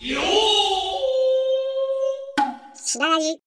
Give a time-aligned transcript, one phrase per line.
[0.00, 0.14] し
[3.00, 3.40] ならじ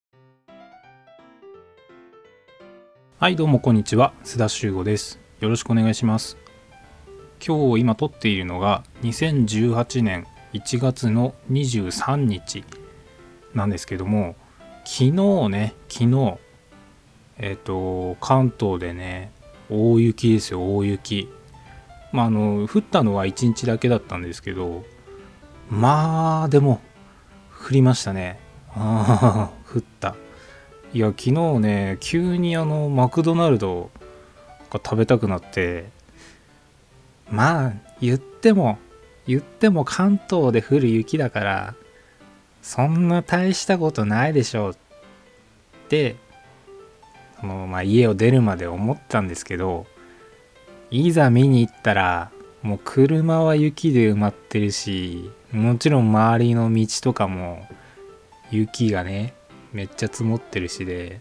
[3.17, 4.11] はいどうもこんにちは。
[4.25, 5.21] 須田修吾です。
[5.39, 6.37] よろしくお願いします。
[7.39, 12.65] 今日今撮っているのが2018年1月の23日
[13.53, 14.35] なんですけども
[14.83, 15.11] 昨日
[15.47, 16.37] ね昨日
[17.37, 19.31] えっ、と関東でね
[19.69, 21.29] 大雪ですよ大雪。
[22.11, 24.83] まああの降ったのは1日だけだったんですけど
[25.71, 26.81] まあでも
[27.67, 28.39] 降りましたね。
[28.75, 30.15] あ あ降った。
[30.93, 33.89] いや昨日ね急にあのマクドナルド
[34.69, 35.89] が食べたくなって。
[37.31, 38.77] まあ言っても
[39.25, 41.75] 言っても関東で降る雪だから
[42.61, 44.75] そんな大したことないでしょうっ
[45.87, 46.17] て
[47.39, 49.85] その、まあ、家を出るまで思ったんですけど
[50.89, 52.31] いざ見に行ったら
[52.61, 57.67] もう車は雪で埋まってるしもちろん周りの道とかも
[58.51, 59.33] 雪がね
[59.73, 61.19] めっちゃ積もってるしで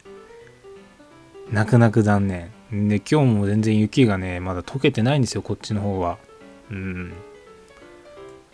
[1.50, 2.50] 泣く泣く残念。
[2.70, 6.18] で今日も全然雪がねまだ溶けてないんですよこっちの方は。
[6.70, 7.12] うん。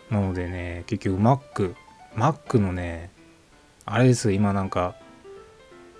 [0.09, 1.75] なのでね結局マック
[2.15, 3.11] マックのね
[3.85, 4.95] あれですよ今なんか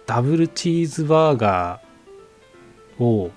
[0.07, 3.31] ダブルチーズバーガーを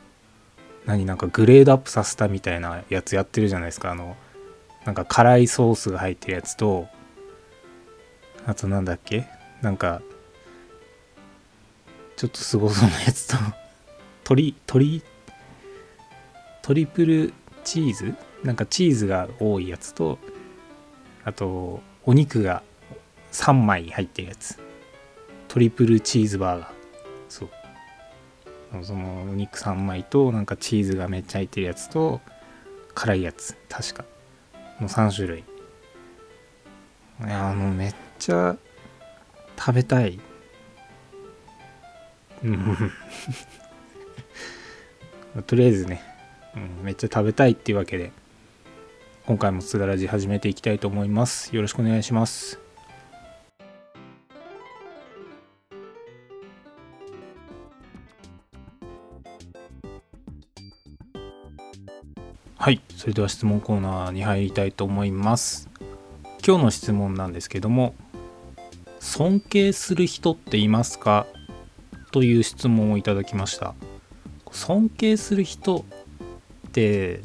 [0.86, 3.90] 何なんかグレードアップさせたみたいなやつやってるじゃないですか。
[3.90, 4.16] あの
[4.90, 6.88] なんか辛いソースが入ってるやつと
[8.44, 9.24] あとなんだっけ？
[9.62, 10.02] なんか
[12.16, 13.36] ちょっとすごそうなやつと
[14.24, 15.00] トリトリ
[16.60, 18.16] トリプルチーズ？
[18.42, 20.18] なんかチーズが多いやつと
[21.24, 22.64] あとお肉が
[23.30, 24.58] 3枚入ってるやつ。
[25.46, 26.72] トリプルチーズバーガー。
[27.28, 27.50] そう。
[28.84, 32.20] そのお肉3枚となんかチーズがめっちゃ入ってるやつと
[32.92, 33.56] 辛いやつ。
[33.68, 34.04] 確か。
[34.80, 35.40] の3種類。
[35.40, 35.44] い
[37.28, 38.56] やあのめっちゃ
[39.58, 40.18] 食べたい。
[42.44, 42.92] うん。
[45.46, 46.02] とりあえずね、
[46.56, 48.10] うん、めっちゃ食べたいっていうわけで
[49.26, 51.54] 今回もすだらじ始めていきたいと思います。
[51.54, 52.69] よろしくお願いします。
[62.62, 62.82] はい。
[62.94, 65.70] それでは質問コーナーに入りたいと思います。
[66.46, 67.94] 今日の質問なんですけども
[68.98, 71.26] 尊敬する人っていますか？
[72.12, 73.74] という質問をいただきました。
[74.52, 75.86] 尊敬する人
[76.68, 77.22] って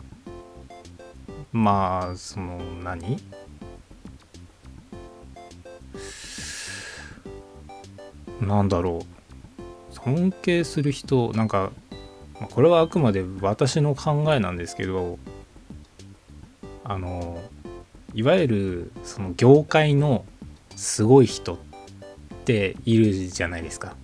[1.51, 3.17] まあその何？
[8.39, 9.93] なんだろう。
[9.93, 11.73] 尊敬する人なんか
[12.39, 15.19] まこれはあくまで私の考えなんですけど
[16.83, 17.41] あの
[18.13, 20.25] いわゆるその業界の
[20.75, 21.57] すごい人っ
[22.45, 23.95] ているじゃないですか。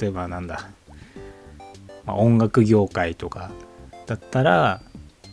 [0.00, 0.68] 例えばなんだ、
[2.04, 3.50] まあ、音楽業界とか
[4.06, 4.80] だったら、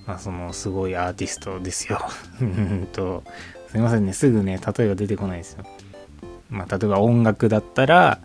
[0.06, 2.02] まあ、そのすごいアーティストですよ。
[2.92, 3.24] と
[3.70, 4.14] すいませんね。
[4.14, 5.64] すぐね例えが出てこないですよ。
[6.50, 8.20] まあ例えば音楽だったら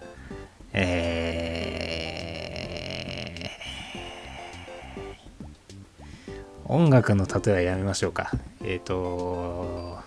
[0.72, 1.27] え
[6.68, 8.30] 音楽の例えはやめましょうか。
[8.62, 9.98] えっ、ー、と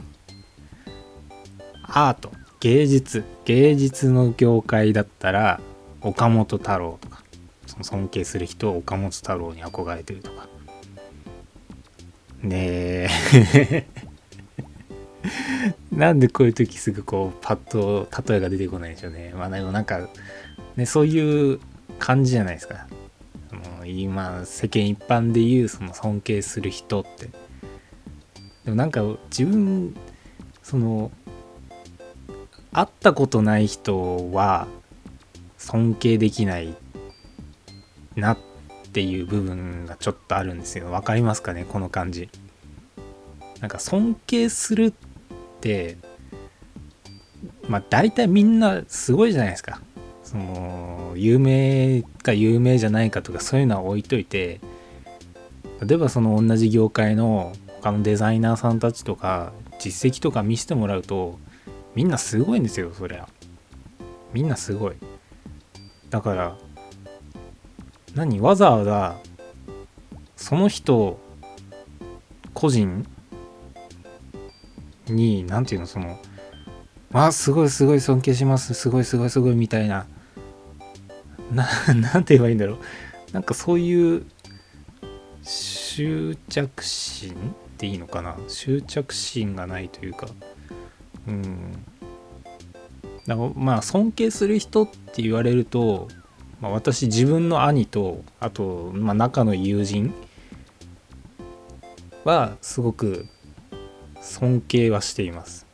[1.83, 2.31] アート。
[2.59, 3.23] 芸術。
[3.45, 5.59] 芸術の業界だったら
[6.01, 7.23] 岡本太郎とか
[7.65, 10.47] その尊敬する人岡本太郎に憧れてるとか。
[12.43, 13.87] ねえ。
[15.91, 19.33] なんでこういう時すぐこうパッと例えが出てこないんでしょうね。
[19.35, 20.07] まあでもなんか
[20.75, 21.59] ねそういう
[21.99, 22.87] 感じじゃないですか。
[23.51, 27.29] もう今世間一般で言うその尊敬する人って。
[28.63, 29.95] でもなんか自分
[30.63, 31.11] その
[32.71, 34.67] 会ったことない人は
[35.57, 36.75] 尊敬できない
[38.15, 38.37] なっ
[38.93, 40.91] ていう部分がちょっとあるんですよ。
[40.91, 41.65] 分かりますかね？
[41.67, 42.29] この感じ。
[43.59, 44.93] なんか尊敬するっ
[45.59, 45.97] て
[47.67, 49.81] まあ大体みんなすごいじゃないですか。
[50.31, 54.61] その有名か有名じゃないかとかそういうのは置いといて
[55.85, 57.51] 例えばその同じ業界の
[57.81, 61.37] 他のデザイナーさんたちとか実績とか見せてもらうと
[61.95, 63.27] みんなすごいんですよそりゃ。
[64.31, 64.95] みんなすごい。
[66.09, 66.55] だから
[68.15, 69.17] 何わざわざ
[70.37, 71.19] その人
[72.53, 73.05] 個人
[75.07, 76.17] に何て言うのその
[77.11, 80.05] あすごいすごい尊敬しますすごいすごいすごいみたいな
[81.51, 82.77] な なんて言えばいいんだろう。
[83.33, 84.25] なんかそういう
[85.43, 87.35] 執着心っ
[87.77, 88.37] ていいのかな。
[88.47, 90.27] 執着心がないというか。
[91.27, 91.85] うん。
[93.27, 96.07] だかまあ尊敬する人って言われると、
[96.59, 100.13] まあ、私自分の兄とあと、まあ、仲の友人
[102.23, 103.27] はすごく
[104.21, 105.65] 尊敬はしています。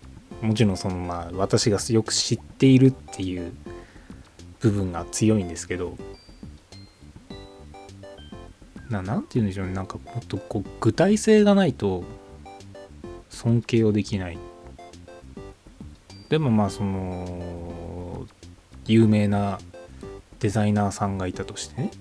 [0.42, 3.52] もちろんそのまあ私がよく知っているっていう
[4.70, 5.98] 部分が強いんですけど
[8.90, 9.74] ななんて言うんでしょうね。
[9.74, 12.04] なんかもっとこう具体性がないと
[13.30, 14.38] 尊敬をできない。
[16.30, 18.26] でもまあその
[18.86, 19.60] 有名な
[20.40, 21.92] デザイナーさんがいたとしてね。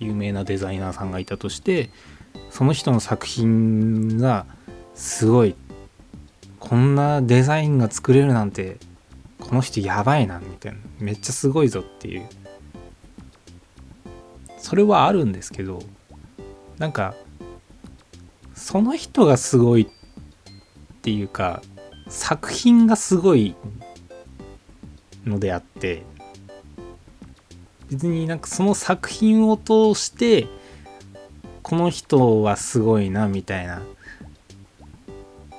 [0.00, 1.90] 有名なデザイナーさんがいたとして
[2.50, 4.46] その人の作品が
[4.96, 5.54] すごい
[6.58, 8.78] こんなデザインが作れるなんて
[9.42, 10.78] この人やばいなみたいな。
[10.98, 12.28] めっちゃすごいぞっていう。
[14.58, 15.82] それはあるんですけど
[16.78, 17.14] なんか
[18.54, 21.60] その人がすごいっていうか
[22.08, 23.56] 作品がすごい
[25.26, 26.04] のであって
[27.90, 30.46] 別になんかその作品を通して
[31.62, 33.82] この人はすごいなみたいな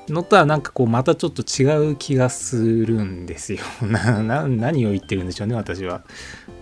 [0.10, 6.04] のとはなんかこうまたちょっと違う気がするんですよ なな何を言ってるんでしょうね私は。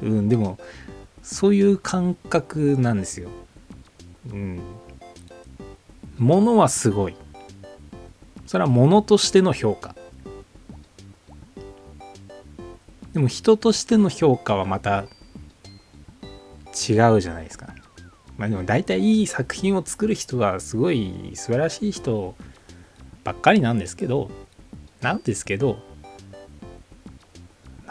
[0.01, 0.59] うん、でも
[1.23, 3.29] そういう感覚なんですよ。
[4.31, 4.61] うん。
[6.17, 7.15] ものはすごい。
[8.45, 9.95] それはものとしての評価。
[13.13, 15.05] でも人としての評価はまた
[16.89, 17.73] 違うじゃないですか。
[18.37, 22.35] まあでも大体いい作品を作る人はすごい素晴らしい人を
[23.23, 24.29] ばっかりなんですけど、
[25.01, 25.77] なんですけど、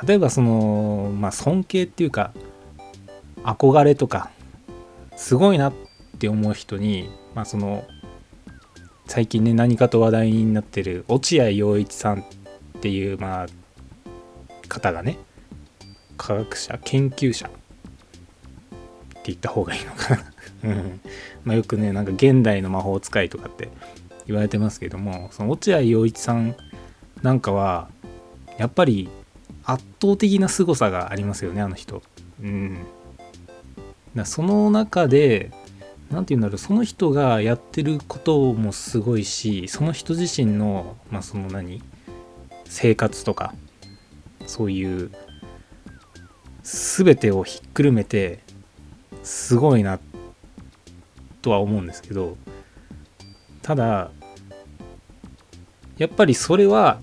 [0.07, 2.33] 例えばその、まあ尊敬っていうか、
[3.45, 4.31] 憧れとか
[5.17, 5.73] すごいなっ
[6.19, 7.85] て思う人にまあその
[9.07, 12.25] 最近ね何かと話題になってる落合陽一さんっ
[12.81, 13.47] ていうまあ
[14.69, 15.19] 方がね
[16.17, 17.59] 科学者研究者って
[19.25, 20.23] 言った方がいいのかな。
[20.65, 21.01] うん。
[21.45, 23.71] まあよくねなんか現代の魔法使いとかって
[24.31, 26.55] 言われてますけどもその落合陽一さん
[27.23, 27.89] なんかは
[28.59, 29.09] やっぱり
[29.65, 32.03] 圧倒的な凄さがありますよねあの人。
[32.43, 32.79] うん。
[34.15, 35.51] だその中で
[36.11, 41.83] 何て言うんだろうその人がやってることもすごいしその人自身のまあその何
[42.65, 43.55] 生活とか
[44.47, 45.11] そういう
[46.63, 48.41] 全てをひっくるめて
[49.23, 50.01] すごいな
[51.43, 52.37] とは思うんですけど
[53.63, 54.11] ただ
[56.01, 56.99] やっぱりそれは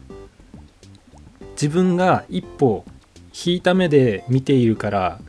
[1.52, 2.84] 自分が一歩
[3.32, 5.20] 引いた目で見ているから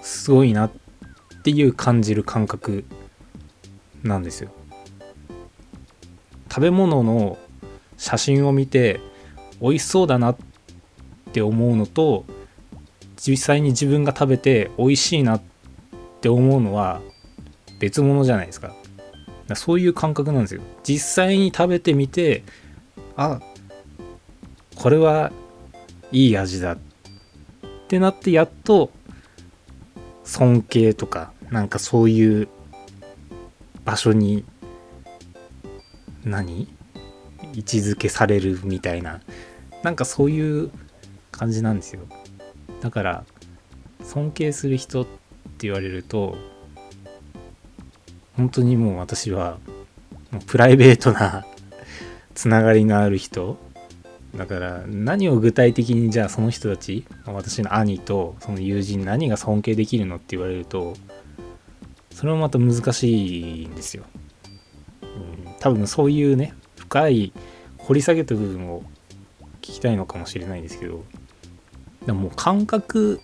[0.00, 0.72] すごいなっ
[1.42, 2.84] ていう感じる感覚
[4.04, 4.50] なんですよ。
[6.48, 7.36] 食べ物の
[7.96, 9.00] 写真を見て
[9.60, 10.36] 美味しそうだなっ
[11.32, 12.26] て思うのと
[13.16, 15.42] 実際に自分が食べて美味しいなっ
[16.20, 17.00] て思うのは
[17.80, 18.72] 別物じゃないですか。
[19.54, 20.62] そういう感覚なんですよ。
[20.82, 22.42] 実際に食べてみて
[23.16, 23.40] あ
[24.74, 25.30] これは
[26.10, 26.78] いい味だっ
[27.88, 28.90] てなってやっと
[30.24, 32.48] 尊敬とかなんかそういう
[33.84, 34.44] 場所に
[36.24, 36.68] 何？
[37.54, 39.20] 位置づけされるみたいな。
[39.82, 40.70] なんかそういう
[41.30, 42.02] 感じなんですよ。
[42.80, 43.24] だから
[44.02, 45.10] 尊敬する人って
[45.60, 46.36] 言われると
[48.36, 49.58] 本当にもう私は
[50.30, 51.46] もうプライベートな
[52.34, 53.58] つながりのある人。
[54.36, 60.94] だから何を具体的にじゃあその人たち私の兄とその友人何が尊敬できるのって言われると
[62.10, 64.04] それもまた難しいんですよ、
[65.02, 67.32] うん、多分そういうね深い
[67.78, 68.82] 掘り下げた部分を
[69.62, 71.02] 聞きたいのかもしれないんですけど
[72.04, 73.20] でももう感覚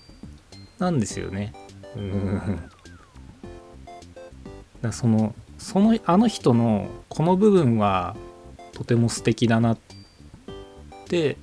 [0.78, 1.52] なんですよね。
[1.96, 2.70] うん。
[4.82, 8.16] だそのそのあの人のこの部分は
[8.72, 9.78] とても素敵だなっ
[11.06, 11.36] て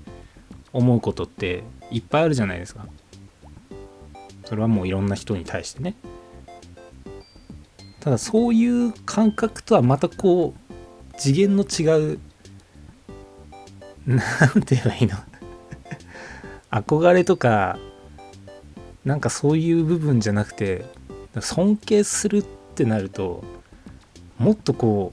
[0.74, 2.86] 思うことっていっぱいあるじゃないですか。
[4.46, 5.96] それはもういろんな人に対してね。
[8.02, 10.74] ただそういう感覚とはまたこう
[11.18, 12.20] 次元の違う
[14.08, 15.18] 何て言えばいいの？
[16.72, 17.80] 憧れとか
[19.06, 20.86] なんかそういう部分じゃなくて
[21.40, 23.44] 尊敬するってってなると
[24.38, 25.12] もっとこ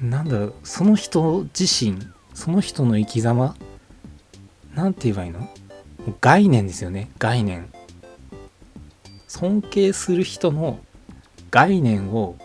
[0.00, 1.98] うなんだその人自身
[2.34, 3.56] その人の生き様
[4.76, 5.48] なんて言えばいいの？
[6.20, 7.68] 概念ですよね概念。
[9.26, 10.78] 尊敬する人の
[11.50, 12.36] 概念を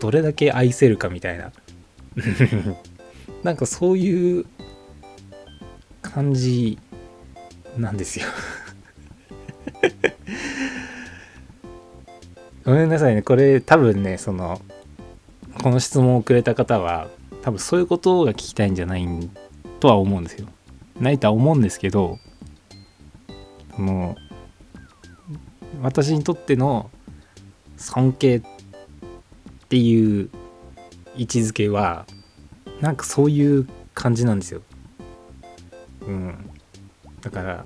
[0.00, 1.52] どれだけ愛せるかみたいな。
[3.44, 4.46] なんかそういう
[6.02, 6.76] 感じ
[7.76, 8.26] なんですよ。
[12.64, 14.60] ごめんなさいねこれ多分ねその
[15.62, 17.08] この質問をくれた方は
[17.42, 19.06] 多分そういうことが聞きたいんじゃない
[19.80, 20.48] とは思うんですよ
[21.00, 22.18] ないとは思うんですけど
[23.74, 24.16] その
[25.82, 26.90] 私にとっての
[27.76, 28.42] 尊敬っ
[29.68, 30.30] ていう
[31.16, 32.06] 位置づけは
[32.80, 34.62] なんかそういう感じなんですよ。
[36.02, 36.50] うん。
[37.20, 37.64] だから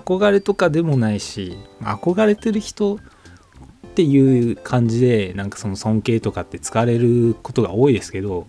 [0.00, 2.98] 憧れとかでもないし憧れてる人っ
[3.94, 8.48] ていう感じでなんかその尊敬とかって使われることが多いですけど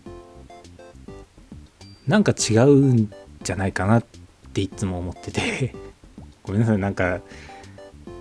[2.07, 3.11] なんか違うん
[3.43, 4.05] じゃないかなっ
[4.53, 5.75] ていつも思ってて。
[6.43, 7.21] ごめんなさいなんか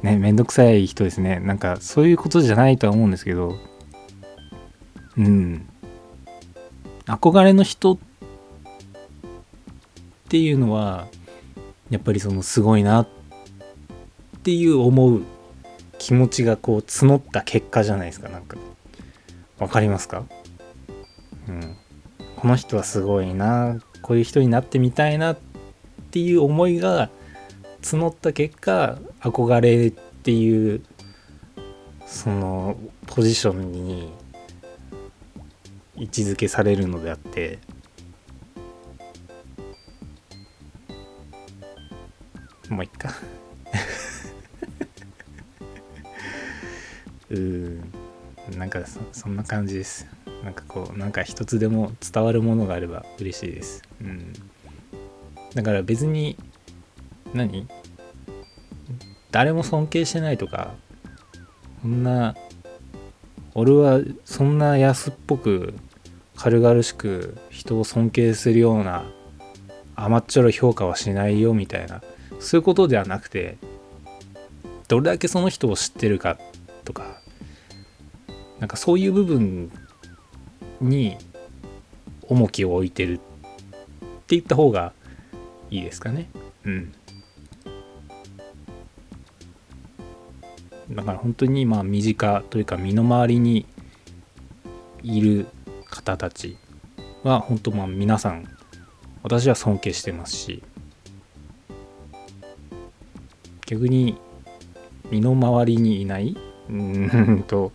[0.03, 1.41] ねめんどくさい人ですね。
[1.41, 3.57] なんかそういうことじゃないとは思うんですけど。
[5.19, 5.67] うん。
[7.07, 7.99] 憧れの人っ
[10.29, 11.07] ていうのは
[11.91, 13.09] やっぱりそのすごいなっ
[14.45, 15.23] ていう思う
[15.99, 18.59] 気持ちがこう募った結果じゃないですかなんか。
[19.59, 20.25] わかりますか？
[21.49, 21.77] うん。
[22.37, 25.39] この人はすごいなこういう人になってみたいなっ
[26.11, 27.09] ていう思いが
[27.81, 30.83] 募った結果憧れっていう
[32.07, 34.13] そのポジションに
[35.97, 37.59] 位置づけされるのであって。
[42.71, 43.11] もういっか
[47.35, 47.83] う
[48.57, 48.81] なんか
[49.13, 50.07] そんな感じです。
[50.43, 53.83] なんかこうなんか一つでも伝わるものがあれば嬉しいです。
[54.01, 54.33] うん。
[55.55, 56.37] だから別に
[57.33, 57.67] 何？
[59.31, 60.75] 誰も尊敬してないとか
[61.83, 62.37] そんな
[63.55, 65.75] 俺はそんな安っぽく
[66.37, 69.05] 軽々しく人を尊敬するような
[69.97, 72.03] 甘っちょろ評価はしないよみたいな
[72.39, 73.57] そういうことではなくて
[74.87, 76.39] どれだけその人を知ってるか
[76.85, 77.21] とか
[78.65, 79.71] なんかそういう部分
[80.81, 81.19] に
[82.23, 83.23] 重きを置いてるって
[84.37, 84.95] 言った方が
[85.71, 86.31] いいですかね。
[86.65, 86.95] うん。
[90.93, 93.67] だから本当にまあ身近というか身の回りに
[95.03, 95.47] いる
[95.85, 96.57] 方たち
[97.23, 98.49] は本当まあ皆さん
[99.23, 100.63] 私は尊敬してますし
[103.67, 104.17] 逆に
[105.11, 106.35] 身の回りにいない？
[106.71, 107.71] うんと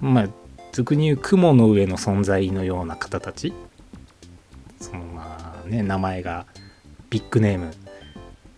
[0.00, 0.28] まあ
[0.72, 3.52] 俗に言う雲の上の存在のような方たち。
[4.80, 6.46] そのまあね名前が
[7.10, 7.70] ビッグネーム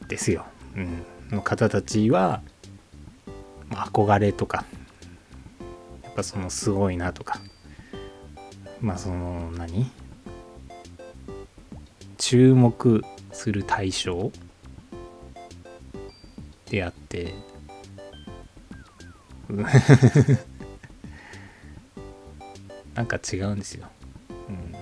[0.06, 0.44] ですよ、
[0.76, 2.42] うん、の方たちは
[3.70, 4.64] 憧れとか
[6.04, 7.40] やっぱそのすごいなとか。
[8.80, 9.90] まあその何？
[12.18, 14.30] 注目する対象
[16.68, 17.34] であって。
[22.94, 23.86] なんか違うんですよ、
[24.48, 24.74] うん、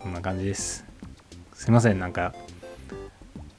[0.00, 0.84] そんな感じです。
[1.54, 1.98] すいません。
[1.98, 2.34] なんか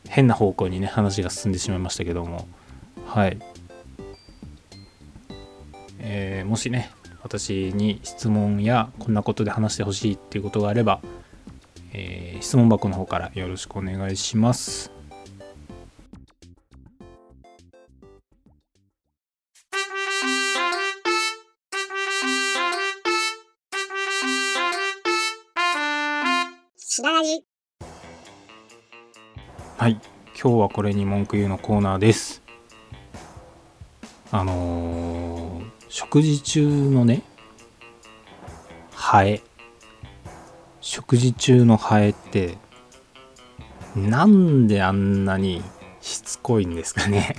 [0.07, 2.47] 変な方向にね話が進んでしまいましたけども。
[3.05, 3.39] はい。
[5.99, 6.91] えー、もしね、
[7.23, 11.01] 私に質問やこんなことで話してほしいっていうことがあれば、
[11.93, 14.96] えー、質問箱の方からよろしくお願いします。
[30.39, 32.43] 今日はこれに文句言うのコーナーです。
[34.29, 37.23] あのー、食事中のね
[38.91, 39.41] ハエ
[40.79, 42.59] 食事中のハエって
[43.95, 45.63] なんであんなに
[46.01, 47.35] しつこいんですかね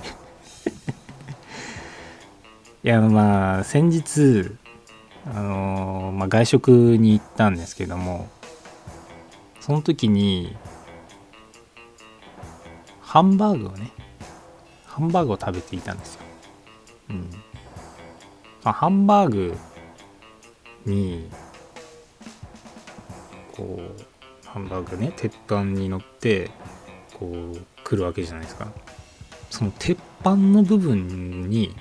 [2.83, 4.57] いやまあ先日
[5.25, 8.27] あのー、まあ、外食に行ったんですけども
[9.61, 10.57] その時に
[13.09, 13.91] ハンバーグをね
[14.85, 16.21] ハンバーグを食べていたんですよ。
[17.09, 17.29] うん。
[18.63, 19.57] ま、ハンバーグ
[20.85, 21.27] に
[23.51, 26.51] こうハンバーグね鉄板に乗って
[27.15, 27.25] こ
[27.55, 28.67] う来るわけじゃないですか。
[29.49, 31.75] その鉄板の部分に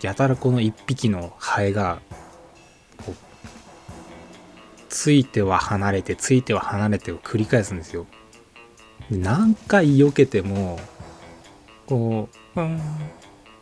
[0.00, 1.98] やたらこの1匹のハエが
[3.04, 3.14] こう
[4.88, 8.06] ついては離れてついては離れてを繰り返すんですよ。
[9.10, 10.78] 何回避けても
[11.86, 12.80] こううんっ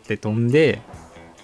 [0.06, 0.80] て飛んで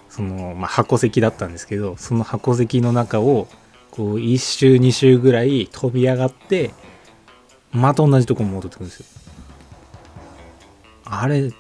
[0.09, 3.47] その、まあ、箱席だったんですけどその箱席の中を
[3.91, 6.71] こう1周2周ぐらい飛び上がって
[7.73, 9.07] また同じとこ戻ってくるんですよ。
[11.05, 11.53] あれ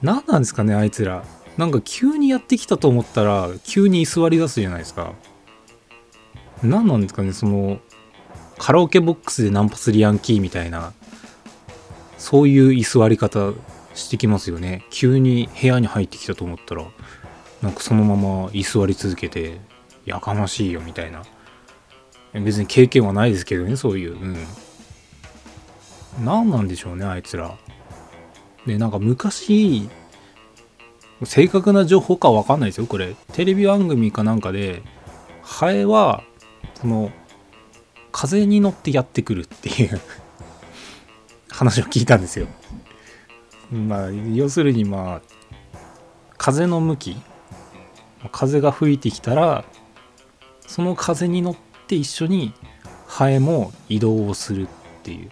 [0.00, 1.24] 何なんですかねあいつら。
[1.56, 5.12] なんか急にやってきたと思ったら急に居座り出すじゃないですか。
[6.62, 7.80] 何なんですかねその
[8.58, 10.92] カラオケボックスでナンパするヤンキーみたいな。
[12.22, 13.52] そういう居座り方
[13.94, 14.86] してきますよね。
[14.90, 16.84] 急に部屋に入ってきたと思ったら
[17.62, 19.60] なんかそのまま居座り続けて
[20.06, 21.24] やかましいよみたいな。
[22.32, 24.12] 別に経験はないですけどねそういう。
[24.12, 24.36] うん。
[26.24, 27.58] 何なんでしょうねあいつら。
[28.66, 29.90] でなんか昔
[31.24, 33.16] 正確な情報かわかんないですよこれ。
[33.32, 34.84] テレビ番組かなんかで
[35.42, 36.22] ハエは
[36.80, 37.10] その
[38.12, 40.00] 風に乗ってやってくるっていう。
[41.52, 42.46] 話を聞いたんですよ。
[43.70, 45.22] まあ要するにまあ
[46.36, 47.16] 風の向き
[48.30, 49.64] 風が吹いてきたら
[50.66, 51.56] その風に乗っ
[51.86, 52.52] て一緒に
[53.06, 54.68] ハエも移動をするっ
[55.02, 55.30] ていう。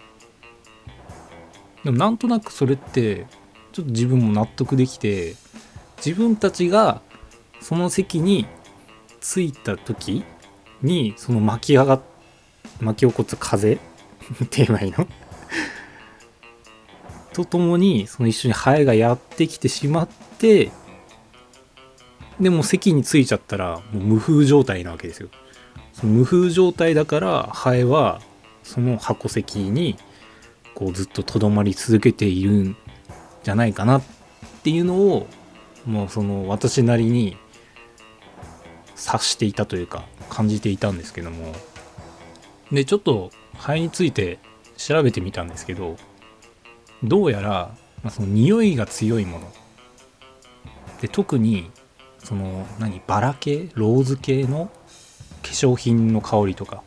[1.83, 3.25] でもなんとなくそれって
[3.71, 5.35] ちょっと自分も納得できて
[5.97, 7.01] 自分たちが
[7.59, 8.45] その席に
[9.19, 10.23] 着いた時
[10.81, 12.01] にその巻き上がっ
[12.79, 13.77] 巻き起こす風っ
[14.49, 15.07] て言えばいいの
[17.33, 20.07] とともにその一緒にハエがやってきてしまっ
[20.39, 20.71] て
[22.39, 25.29] でも席に着いちゃったらもう無風状態なわけですよ。
[25.93, 28.21] その無風状態だからハエは
[28.63, 29.97] その箱席に
[30.73, 32.77] こうずっととどまり続けているん
[33.43, 34.03] じゃないかなっ
[34.63, 35.27] ていうのを
[35.85, 37.37] もうその私なりに
[38.95, 41.53] 察していたというか感じていたんですけども。
[42.71, 44.39] でちょっとハエについて
[44.77, 45.97] 調べてみたんですけど
[47.03, 49.51] どうやら、まあ、その匂いが強いもの。
[51.01, 51.71] で特に
[52.23, 53.69] その何バラ系？
[53.73, 54.71] ローズ系の？
[55.41, 56.83] 化粧品の香りとか。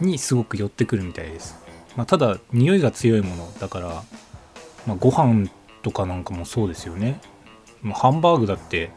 [0.00, 1.56] にすごく寄ってくるみたいです、
[1.94, 4.02] まあ、ただ匂いが強いものだから、
[4.86, 5.50] まあ、ご飯
[5.82, 7.20] とかなんかもそうですよね、
[7.82, 8.92] まあ、ハンバーグだって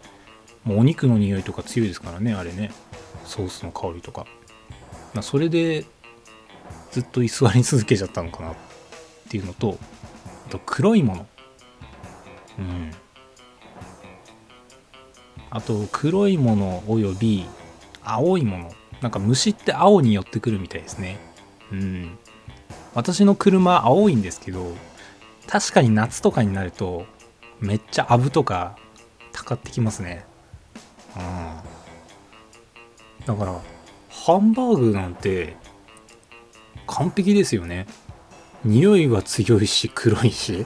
[0.64, 2.72] もうお肉の匂いとか強いですからねあれね。
[3.26, 4.26] ソースの香りとか、
[5.14, 5.84] まあ、それで
[6.92, 8.56] ずっと居座り続けちゃったのかなっ
[9.34, 9.80] ていうのと
[10.48, 11.28] あと黒いもの。
[12.60, 12.92] うん。
[15.50, 17.46] あと黒いものおよび
[18.04, 18.72] 青いもの。
[19.02, 21.18] なんか虫って青に寄ってくるみたいですね。
[21.72, 22.18] うん。
[22.94, 24.72] 私の車青いんですけど
[25.48, 27.08] 確かに夏とかになると
[27.60, 28.78] めっちゃアブとか
[29.32, 30.26] たかってきますね。
[31.18, 31.24] うん。
[33.26, 33.60] だから
[34.12, 35.56] ハンバーグなんて
[36.86, 37.88] 完璧ですよね。
[38.64, 40.66] 匂いは強いし黒いし。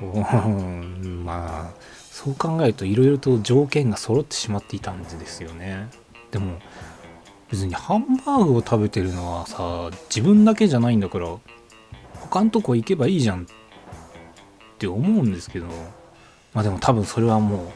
[1.24, 5.88] まあそう考えるといろいろと条件が揃ってしまっていたんですよね。
[6.30, 6.58] でも
[7.50, 11.28] 別にハンバーグを食べてるのはさ自分だけじゃないんだから
[12.20, 13.44] 他のとこ行けばいいじゃんっ
[14.78, 15.66] て思うんですけど
[16.54, 17.72] まあでも多分それはも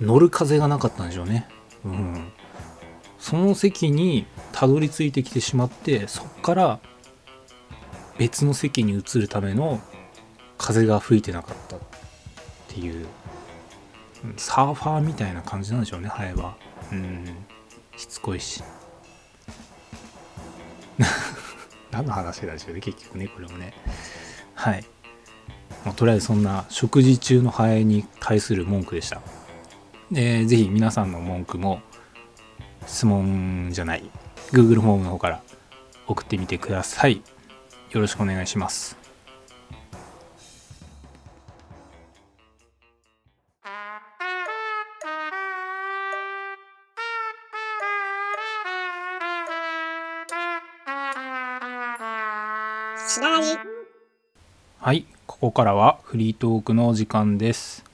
[0.00, 1.48] う乗る風がなかったんでしょうね。
[1.84, 2.32] うん。
[3.18, 6.80] その席にたどり着いてきてしまってそっから
[8.18, 9.80] 別の席に移るための
[10.58, 11.80] 風が吹いてなかったっ
[12.68, 13.06] ていう
[14.36, 16.56] サーファーみたいな感じなんでしょうねハエは。
[16.92, 17.24] うん。
[17.96, 18.62] しつこいし。
[21.90, 23.72] 何の話なんでしね結局ねこれもね。
[24.54, 24.84] はい、
[25.84, 29.22] まあ、とりあえずそんな食事中のハエに対する文句でした。
[30.10, 31.80] でぜひ皆さんの文句も
[32.86, 34.10] 質問じゃない
[34.52, 35.42] Google フォームの方から
[36.06, 37.22] 送ってみてください。
[37.90, 38.96] よろしくお願いします。
[54.80, 57.84] はい、ここからはフリートークの時間です。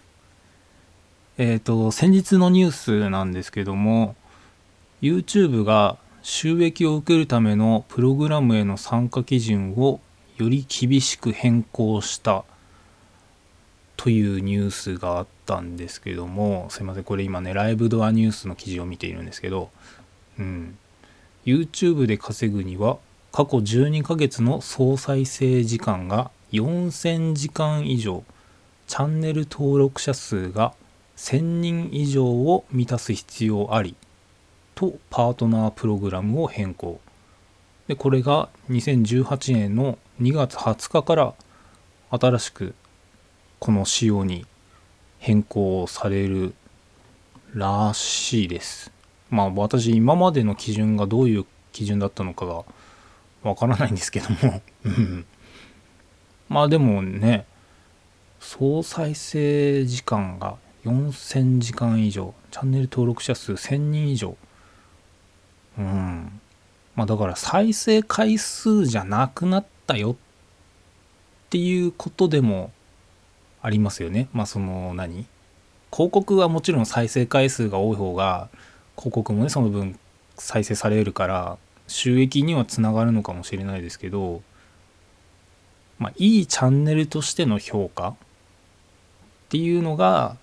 [1.38, 4.14] えっ、ー、と、先日のニュースなんですけども、
[5.02, 10.00] YouTube が収益を受けるためのプログラムへの参加基準を
[10.38, 12.44] より厳しく変更した
[13.98, 19.68] というニュースがあったんですけどもすいませんこれ今ねライブドアニュースの記事を見ているんですけど、
[20.38, 20.78] うん、
[21.44, 22.96] YouTube で稼ぐには
[23.30, 28.24] 過去12ヶ月の総再生時間が4000時間以上
[28.86, 30.72] チャンネル登録者数が
[31.18, 33.94] 1000人以上を満たす必要あり
[34.74, 37.00] とパートナープログラムを変更。
[37.86, 41.34] でこれが2018年の2月20日から
[42.10, 42.74] 新しく
[43.58, 44.46] この仕様に
[45.18, 46.54] 変更される
[47.54, 48.90] らしいです。
[49.30, 52.64] まあ私今までの基準がどういう基準だったのかが
[53.42, 54.62] わからないんですけども。
[56.48, 57.46] まあでもね
[58.38, 64.36] 総再生時間が4000時間以上チャンネル登録者数1000人以上
[66.96, 70.16] まあだから再生回数じゃなくなったよっ
[71.50, 72.72] ていうことでも
[73.62, 74.28] ありますよね。
[74.32, 75.26] まあその何？
[75.92, 78.48] 広告はもちろん再生回数が多い方が
[78.96, 79.98] 広告もねその分
[80.36, 84.42] 再生されるから収益にはつながるのかもしれないですけど
[85.98, 88.14] まあいいチャンネルとしての評価っ
[89.50, 90.36] ていうのが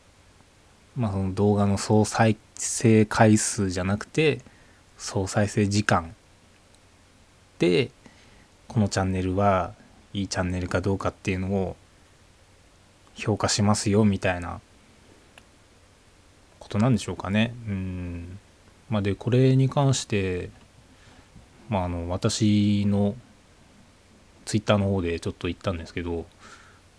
[0.96, 4.40] まあその動画の総再生回数じゃなくて
[4.98, 6.16] 総再生時間
[7.62, 7.92] で
[8.68, 9.76] このチャンネルは
[10.14, 11.76] いいチャンネルかどうかっていうのを
[13.14, 14.62] 評価しますよみたいな
[16.58, 17.54] ことなんでしょうかね。
[17.68, 18.40] うん
[18.90, 20.50] まあ、でこれに関して、
[21.70, 23.14] まあ、あの私の
[24.46, 26.26] ツイッターの方でちょっと言ったんですけど、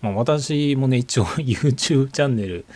[0.01, 2.67] まあ、私もね一応 YouTube チャンネル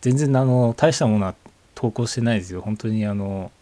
[0.00, 1.36] 全然あの大したものは
[1.76, 3.52] 投稿してないですよ本当にあの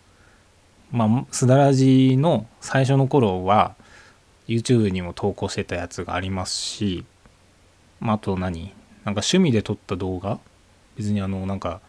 [0.93, 3.75] まあ、すだらじの最初の頃は
[4.47, 7.05] YouTube にも投稿してたやつがありますし、
[8.01, 8.73] まあ、あと何？
[9.05, 10.39] なんか趣味で撮った動画？
[10.97, 11.81] 別にあのなんか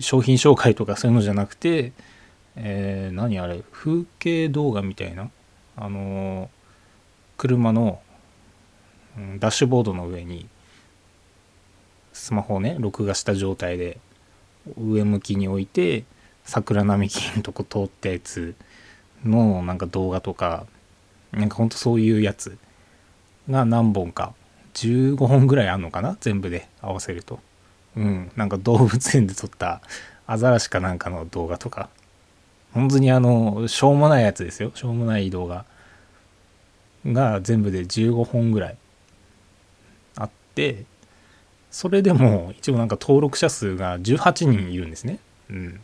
[0.00, 1.92] 商品紹介とかそういうのじゃなくて、
[2.56, 3.62] えー、何あれ？
[3.70, 5.30] 風景動画みたいな？
[5.76, 6.50] あの
[7.36, 8.00] 車の、
[9.16, 10.48] うん、ダッシュボードの上に
[12.12, 13.98] スマホをね録画した状態で
[14.78, 16.04] 上向きに置いて
[16.46, 18.54] 桜並木のとこ通ったやつ
[19.24, 20.66] のなんか動画とか
[21.32, 22.56] なんかほんとそういうやつ
[23.50, 24.32] が何本か
[24.74, 27.40] 15本ぐらいあんのかな全部で合わせると。
[27.96, 29.80] うんなんか動物園で撮った
[30.26, 31.88] アザラシかなんかの動画とか。
[32.72, 34.70] 本当にあのしょうもないやつですよ。
[34.74, 35.64] しょうもない動画。
[37.12, 38.76] が全部で15本ぐらい
[40.16, 40.84] あって
[41.70, 45.18] それでも一応なんか登録者数が18人いるんですね。
[45.50, 45.80] うん。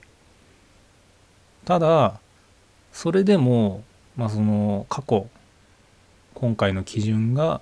[1.64, 2.20] ただ
[2.92, 3.82] それでも
[4.16, 5.28] まあその過去
[6.34, 7.60] 今回の基準が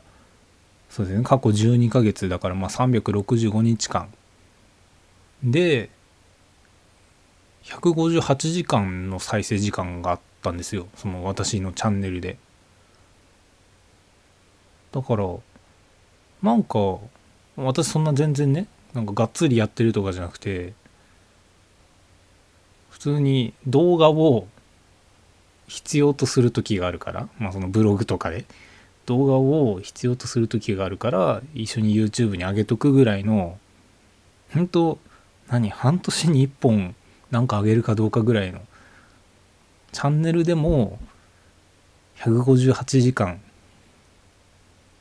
[0.89, 4.09] そうですね過去12ヶ月だからまあ365日間
[5.43, 5.91] で
[7.65, 10.89] 158時間の再生時間があったんですよ。
[10.97, 12.37] その私のチャンネルで。
[14.93, 15.25] だから
[16.43, 16.99] なんか
[17.57, 20.73] 私そんな全然ねなんかがっつりやってるとかじゃなくて
[23.01, 24.47] 通に動画を
[25.67, 28.45] 必要とする時があるから、まあ、そのブログとかで
[29.07, 33.59] 動画を必要とする時があるから一緒に YouTube に上げとくぐらいの
[34.53, 34.99] 本当
[35.49, 36.95] 何半年に1本
[37.31, 38.61] なんか上げるかどうかぐらいの
[39.93, 40.99] チャンネルでも
[42.19, 43.41] 158時間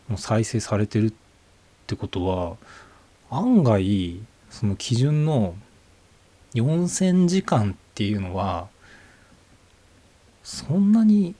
[0.07, 1.13] も再生されてるっ
[1.85, 2.55] てことは
[3.29, 5.53] 案外その基準の
[6.55, 8.69] 4000時間っていうのは
[10.41, 11.35] そんなに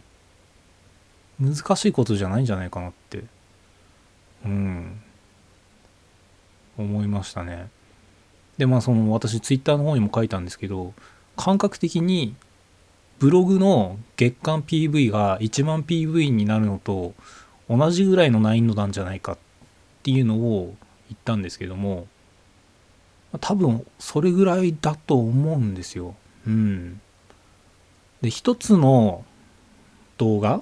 [1.40, 3.24] 難しいことじゃないんじゃないかなって
[4.44, 5.02] うん
[6.78, 7.70] 思いましたね。
[8.58, 10.94] でまあその私ツイッターの方にも書いたんですけど
[11.38, 12.36] 感覚的に
[13.20, 17.14] ブログの月間 PV が1万 PV になるのと
[17.70, 19.38] 同じぐらいの難易度なんじゃないかっ
[20.04, 20.76] ていうのを
[21.08, 22.08] 言ったんですけども
[23.40, 26.16] 多分それぐらいだと思うんですよ。
[26.48, 27.02] うん。
[28.22, 29.24] で、一つの
[30.18, 30.62] 動画、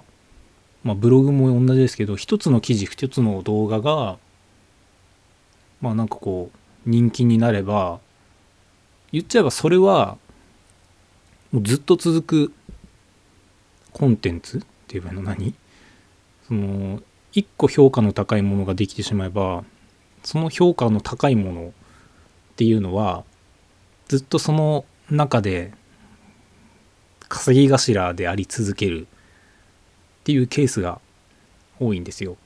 [0.84, 4.18] まあ、ブログも同じですけど、一つの記事、一つの動画が、
[5.82, 8.00] まあなんかこう、人気になれば、
[9.12, 10.18] 言っちゃえばそれは、
[11.52, 12.54] もうずっと続く
[13.92, 15.24] コンテンツって言えばいいの？
[15.24, 15.54] 何？
[16.48, 19.64] その、一個評価の高いものができてしまえば、
[20.24, 21.72] その評価の高いものっ
[22.56, 23.24] ていうのは、
[24.08, 25.72] ずっとその中で
[27.30, 29.08] 稼ぎ頭であり続けるっ
[30.24, 31.00] ていうケースが
[31.80, 32.38] 多いんですよ。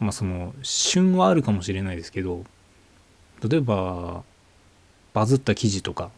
[0.00, 2.44] まあその旬はあるかもしれないですけど
[3.48, 4.24] 例えば
[5.12, 6.10] バズった記事とか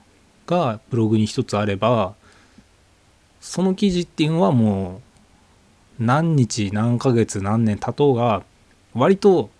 [0.47, 2.15] がブログに一つあれば
[3.41, 5.03] その記事っていうのはも
[6.01, 8.43] う何日何ヶ月何年経とうが
[8.95, 9.51] 割と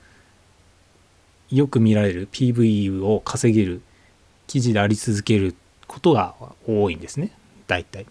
[1.51, 3.83] よく見られる PV を稼げる
[4.47, 5.55] 記事であり続ける
[5.95, 6.35] ことが
[6.67, 7.31] 多いんですね
[7.69, 8.05] 大体。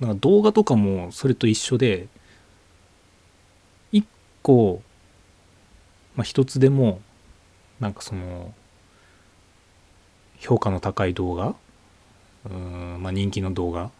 [0.00, 2.06] だから動画とかもそれと一緒で
[3.90, 4.06] 一
[4.42, 4.82] 個、
[6.14, 7.00] まあ、一つでも
[7.80, 8.52] なんかその
[10.38, 11.54] 評価の高い動画
[12.48, 13.90] うん、まあ、人気の動画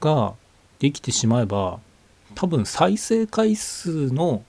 [0.00, 0.34] が
[0.78, 1.80] できてしまえば
[2.34, 4.44] 多分再生回数の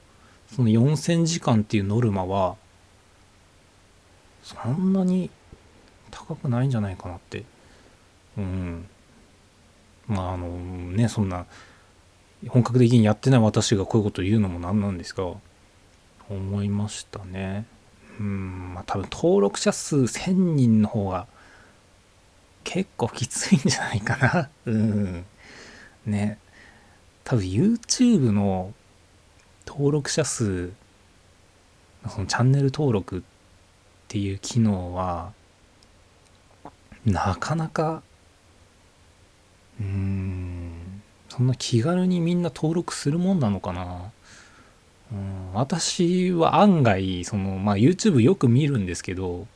[0.53, 2.55] その4000時間っていうノルマは
[4.43, 5.29] そんなに
[6.11, 7.43] 高くないんじゃないかなって。
[8.37, 8.87] うん。
[10.07, 11.45] まああのねそんな
[12.47, 15.25] 本格的にやってない私がこういうこと言うのもなんなんですが
[16.29, 17.65] 思いましたね。
[18.19, 18.73] うん。
[18.73, 21.27] まあ多分登録者数1000人の方が
[22.63, 24.49] 結構きついんじゃないかな。
[24.65, 25.25] うん。
[26.05, 26.39] ね。
[27.23, 28.73] 多分 YouTube の
[29.67, 30.71] 登録者数
[32.07, 33.21] そのチャンネル登録っ
[34.07, 35.33] ていう機能は
[37.09, 38.01] なかなか
[39.79, 44.11] うーんそんな気軽にみんな登録するもんなのかな。
[45.11, 49.47] うん私は案外そのまあ YouTube よく見るんですけど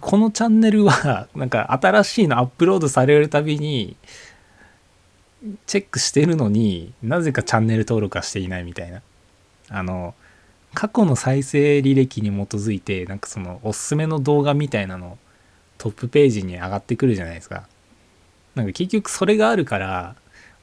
[0.00, 3.96] このチャンネルは なんか新しいのアップロードされるたびに
[5.66, 9.02] チェックしてるのになぜかチャンネル登録はしていないみたいな。
[9.68, 10.14] あの
[10.74, 15.18] 過去の再生履歴に基づいてなんかそのおすすめの動画みたいなの
[15.78, 17.66] トップページに上がってくるじゃないですか。
[18.54, 20.14] なんか結局それがあるから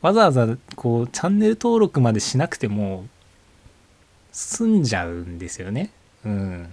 [0.01, 3.05] わざわざこうチャンネル登録までしなくても
[4.31, 5.91] 済んじゃうんですよね。
[6.25, 6.69] うん。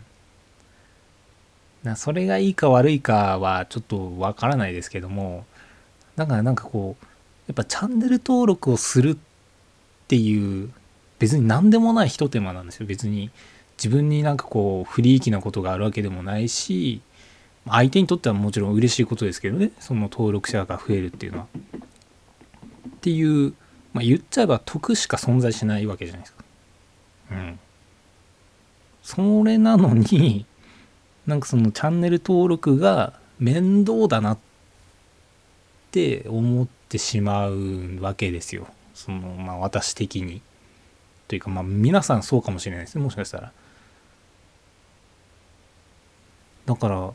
[1.83, 5.47] なそれがいいか悪いかはちょっとわからないですけども
[6.17, 7.05] だからなんかこう
[7.47, 9.17] やっぱチャンネル登録をするっ
[10.09, 10.71] ていう
[11.19, 12.87] 別に何でもないひと手間なんですよ。
[12.87, 13.31] 別に
[13.77, 17.01] 自分になんかこう不利益なことがあるわけでもないし
[17.71, 21.47] 相手にとってはもちろん嬉しいことですけどねその登録者が増えるっていうのは。
[22.99, 23.55] っていう、
[23.93, 26.45] まあ、言っちゃえば得しか存在しないわけじゃないですか。
[27.31, 27.59] うん。
[29.03, 30.45] それなのに
[31.27, 34.39] なんかそのチャンネル登録が面倒だなっ
[35.91, 38.67] て思ってしまうわけですよ。
[38.95, 40.43] そのまあ私的に。
[41.29, 43.53] というかまあ皆さんそうかもしれないですねもしかしたら。
[46.67, 47.13] だから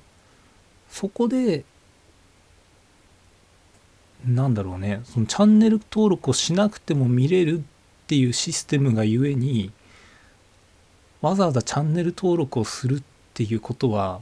[0.94, 1.66] そこで
[4.28, 7.62] なんだろうねそのチャンネル登録をしなくても見れるっ
[8.06, 9.72] ていうシステムがゆえに
[11.20, 13.04] わざわざチャンネル登録をするっ
[13.34, 14.22] ていうことは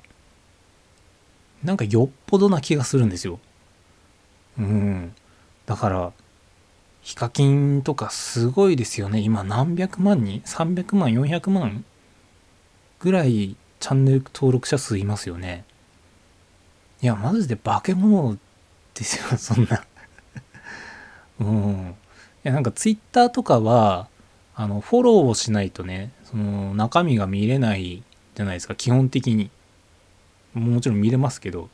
[1.62, 3.40] なんかよっぽどな気がするんですよ。
[4.58, 5.14] うん。
[5.66, 6.14] だから
[7.02, 11.84] ヒカキンとかすごいですよね今何百万人300万400万
[13.00, 15.66] ぐらいチャンネル登録者数いますよね。
[17.02, 18.38] いや、マジで化け物
[18.94, 19.84] ですよ、 そんな
[21.40, 21.96] うん。
[22.44, 24.08] いや、なんかツイッターとかは、
[24.56, 28.04] あの、フォローをしないとね、その中身が見れない
[28.36, 29.50] じゃないですか、基本的に。
[30.54, 31.70] もちろん見れますけど。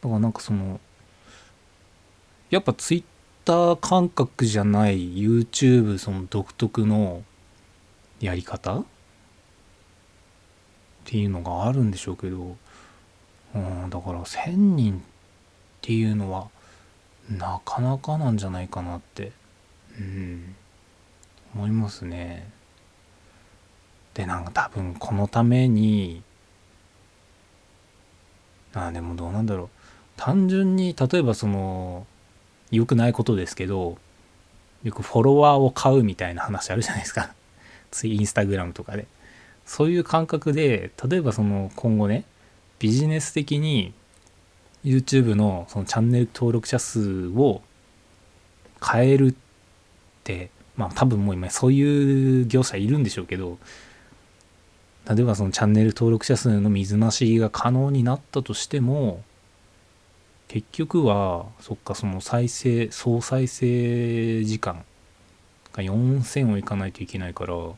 [0.00, 0.78] だからなんかその、
[2.50, 3.04] やっぱツイッ
[3.44, 7.24] ター感覚じゃない YouTube その独特の
[8.20, 8.78] やり方？
[8.78, 8.84] っ
[11.04, 12.56] ていうのがあるんでしょうけど、
[13.54, 15.02] うんだから1,000人っ
[15.80, 16.48] ていうのは
[17.30, 19.32] なかなかなんじゃないかなって
[19.98, 20.54] うん
[21.54, 22.48] 思いますね。
[24.14, 26.22] でなんか多分このために
[28.74, 29.68] あでもどうなんだろう。
[30.16, 32.06] 単純に例えばその
[32.70, 33.96] 良くないことですけど
[34.82, 37.34] よくフォロワーを買うみたいな話あるじゃないですか。
[37.90, 39.06] ついインスタグラムとかで。
[39.66, 42.24] そういう感覚で例えばその今後ね
[42.80, 43.92] ビジネス的に
[44.84, 47.60] YouTube のそのチャンネル登録者数を
[48.82, 49.34] 変えるっ
[50.24, 53.58] てまあ多分もう今そういう業者いるんでしょうけど
[55.06, 59.22] 例えばそのチャンネル登録者数の水増しが可能になったとしても
[60.48, 64.84] 結局はそっかその再生総再生時間
[65.74, 67.76] が4000をいかないといけないからうん。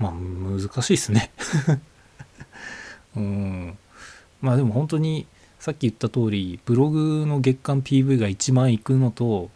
[0.00, 1.30] まあ難しいですね。
[3.14, 3.78] うん。
[4.40, 5.26] まあでも本当に
[5.58, 9.50] さっき言った通りブログの月間 PV が1万いくのと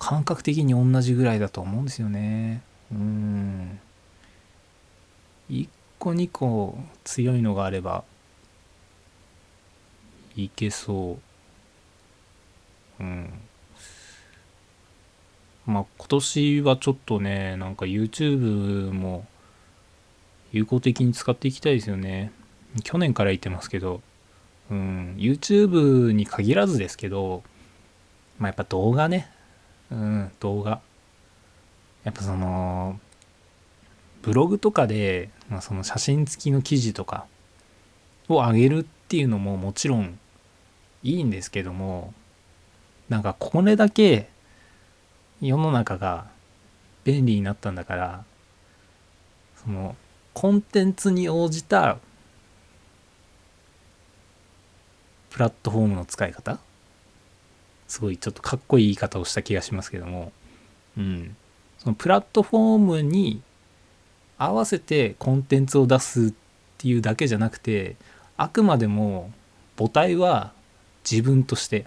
[0.00, 2.62] 感覚的に同じぐらいだと思うんですよね。
[2.90, 3.80] うん。
[5.48, 5.68] 1
[6.00, 8.02] 個2個強いのがあれば
[10.34, 11.18] いけそ
[12.98, 13.02] う。
[13.02, 13.32] うん。
[15.64, 19.26] まあ今年はちょっとねなんか YouTube も
[20.52, 22.32] 有効的に使っていきたいですよね。
[22.84, 24.00] 去年から言ってますけど、
[24.70, 27.42] うん、YouTube に限らずですけど、
[28.38, 29.30] まあやっぱ動画ね、
[29.90, 30.80] うん、動画。
[32.04, 32.98] やっぱその、
[34.22, 37.26] ブログとかで、まあ、その写真付きの記事とか
[38.28, 40.18] を上げるっていうのももちろん
[41.02, 42.12] いいんですけども
[43.08, 44.28] なんかこれだけ
[45.40, 46.26] 世の中が
[47.04, 48.24] 便利になったんだから
[49.64, 49.96] その
[50.40, 51.98] コンテンツに応じた
[55.28, 56.58] プラットフォームの使い方？
[57.86, 60.32] すごいちょっとかっこいい言い方をした気がしますけども。
[60.96, 61.36] うん。
[61.76, 63.42] そのプラットフォームに
[64.38, 66.32] 合わせてコンテンツを出すっ
[66.78, 67.96] ていうだけじゃなくて
[68.38, 69.30] あくまでも
[69.76, 70.54] 母体は
[71.04, 71.86] 自分として。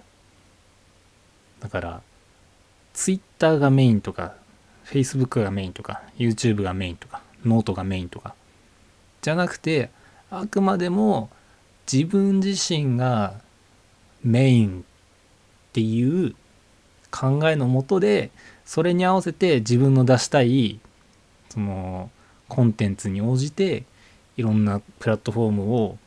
[1.59, 2.01] だから
[2.93, 4.35] Twitter がメインとか
[4.85, 8.35] Facebook がメインとか YouTube がメインとかノートがメインとか
[9.23, 9.89] じゃなくて
[10.29, 11.29] あくまでも
[11.91, 13.35] 自分自身が
[14.21, 14.83] メインっ
[15.71, 16.35] ていう
[17.09, 18.31] 考えのもとで
[18.65, 20.79] それに合わせて自分の出したい
[21.49, 22.11] その
[22.49, 23.85] コンテンツに応じて
[24.35, 25.97] いろんなプラットフォームを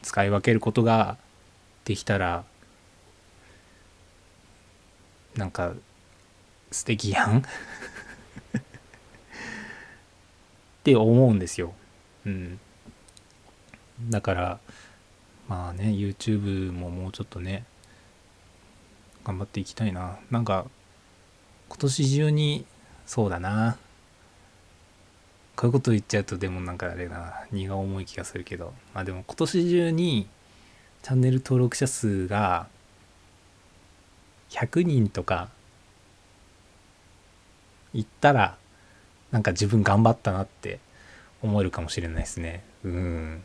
[0.00, 1.18] 使い分けることが
[1.84, 2.44] できたら
[5.36, 5.74] なんか
[6.70, 7.42] 素敵やん っ
[10.84, 11.74] て思うんですよ。
[12.26, 12.60] うん。
[14.08, 14.58] だから
[15.48, 17.64] まあね YouTube ももうちょっとね
[19.24, 20.18] 頑張っていきたいな。
[20.30, 20.66] なんか
[21.68, 22.66] 今年中に
[23.06, 23.76] そうだな。
[25.56, 30.26] こういうこと言っちゃうとでもなんかあれな荷が重い気がするけどまあでも今年中に
[31.02, 32.66] チャンネル登録者数が
[34.50, 35.50] 100人とか
[37.92, 38.56] 行ったら
[39.30, 40.78] なんか自分頑張ったなって
[41.42, 42.64] 思えるかもしれないですね。
[42.84, 43.42] うん。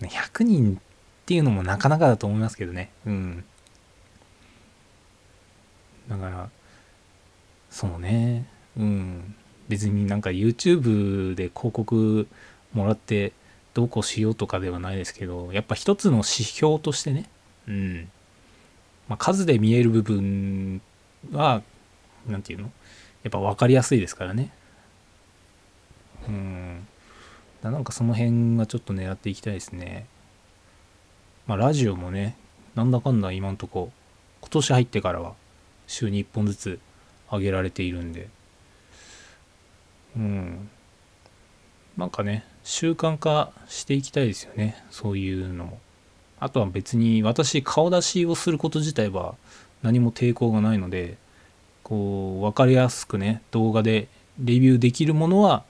[0.00, 0.78] 100人っ
[1.26, 2.90] ていうのもなかなかだと思いますけどね。
[3.06, 3.44] うん。
[6.08, 6.50] だから
[7.70, 8.46] そうね。
[8.76, 9.34] うん。
[9.68, 12.26] 別になんか YouTube で広告
[12.72, 13.32] もらって
[13.72, 17.28] どうこうしようとかではないですけどやっぱ一つの指標としてね。
[17.66, 18.10] うん。
[19.08, 20.80] まあ、数で見える部分
[21.32, 21.62] は
[22.26, 22.72] 何て言うの？
[23.22, 24.50] やっぱ分かりやすいですからね。
[26.28, 26.86] うん。
[27.70, 30.06] なんかその辺はちょっと狙っていきたいですね。
[31.46, 32.36] まあラジオもね
[32.74, 33.90] なんだかんだ今んとこ
[34.40, 35.34] 今年入ってからは
[35.86, 36.78] 週に1本ずつ
[37.30, 38.28] 上げられているんで。
[40.16, 40.68] うん。
[41.96, 44.82] なんかね習慣化していきたいですよね。
[44.90, 45.80] そういうのも。
[46.40, 49.36] あとは別に私顔出しをすること自体は
[49.82, 51.16] 何も抵抗がないので
[51.82, 55.64] こう分かりやすくね動画でレビューできるものは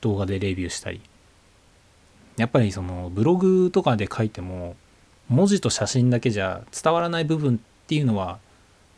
[0.00, 1.00] 動画でレビューしたり。
[2.36, 4.76] やっぱりそのブログとかで書いても
[5.28, 8.38] 文字と写真だけじゃ伝わらない部分っていうのは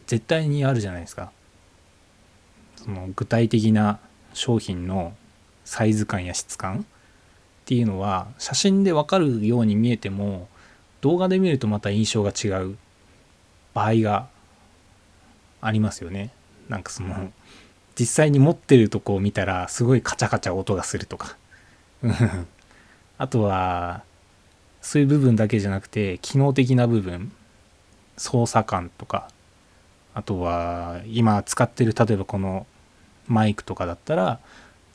[0.06, 1.30] 絶対にあるじゃないですか。
[2.76, 3.98] その具体的な
[4.32, 5.14] 商品の
[5.64, 6.84] サイズ感や質感っ
[7.64, 10.48] ていうのは写真で分かるように見えても
[11.00, 12.76] 動画で見るとまた印象が違う
[13.74, 14.28] 場合が
[15.60, 16.30] ありますよね。
[16.68, 17.32] なんかその
[17.98, 21.36] 実際に持ってるとこを見たらすごいカチャカチャ音がするとか
[23.18, 24.02] あとは
[24.80, 27.32] そういう部分だけじゃなくて機能的な部分。
[28.16, 29.28] 操作感とか。
[30.14, 32.66] あとは今使ってる例えばこの
[33.28, 34.40] マイクとかだったら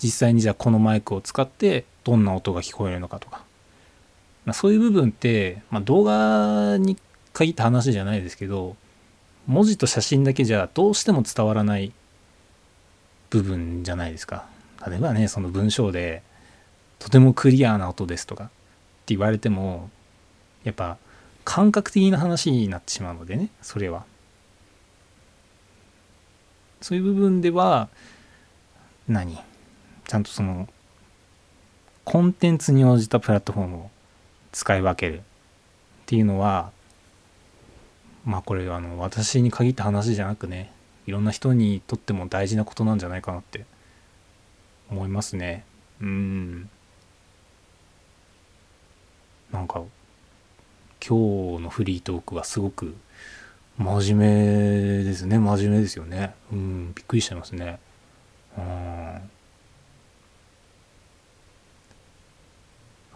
[0.02, 3.44] 実際にじゃあこのマイクを使ってどんな音が聞こえるのかとか。
[4.54, 6.98] そういう部分って、まあ、動画に
[7.34, 8.76] 限った話じゃないですけど
[9.46, 11.92] 文字と写真だけじゃどうしても伝わらない
[13.30, 14.48] 部分じゃないですか。
[14.88, 16.24] 例えばねその文章で
[17.02, 18.54] とてもクリアな音ですとかって
[19.08, 19.90] 言われても
[20.64, 20.98] やっぱ
[21.44, 24.06] 感覚的な話になってしまうのでねそれは。
[26.80, 27.90] そういう部分では
[29.08, 29.40] 何？
[30.08, 30.70] ちゃんとその
[32.06, 33.90] コンテンツに応じたプラットフォームを
[34.52, 35.22] 使い分けるっ
[36.06, 36.72] ていうのは
[38.26, 40.72] まあこれあの私に限った話じゃなくね
[41.08, 43.66] いろんな人にとっても大事なことなんじゃないかなって
[44.92, 45.66] 思いますね。
[46.00, 46.70] うん。
[49.52, 49.82] なんか
[51.06, 52.96] 今日のフリートークはすごく
[53.78, 55.40] 真面目ですね。
[55.40, 56.36] 真面目ですよね。
[56.52, 57.80] うんびっくりしちゃいますね。
[58.58, 59.30] うん。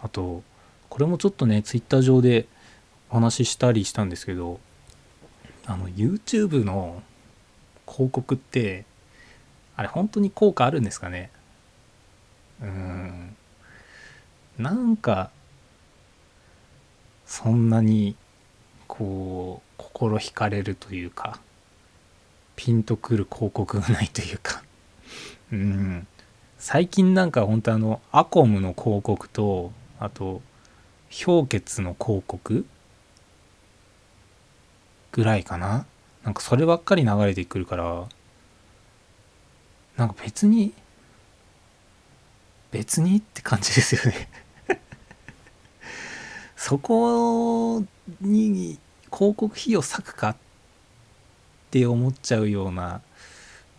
[0.02, 0.42] あと
[0.88, 2.46] これもちょっとねツイッター上で
[3.10, 4.60] お話ししたりしたんですけど
[5.64, 7.02] あの YouTube の
[7.86, 8.84] 広告って
[9.76, 11.30] あれ本当に効果あるんですかね？
[12.62, 13.36] うん。
[14.58, 15.30] なんか
[17.26, 18.16] そんなに
[18.86, 21.40] こう心惹かれるというか
[22.54, 24.62] ピンとくる広告がないというか。
[25.52, 26.06] うん。
[26.58, 30.40] 最近なんか本当あのアコムの広告とあと
[31.24, 32.64] 氷結の広告
[35.12, 35.86] ぐらいかな。
[36.24, 38.08] なんかそればっかり流れてくるから
[39.96, 40.72] なんか別に
[42.72, 44.28] 別にって感じですよね。
[46.66, 47.84] そこ
[48.20, 50.36] に広告費用割くかっ
[51.70, 53.02] て思っちゃうような